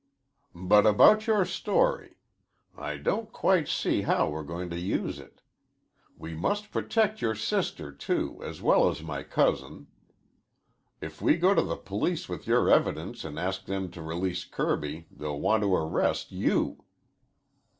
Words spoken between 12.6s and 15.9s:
evidence and ask them to release Kirby, they'll want to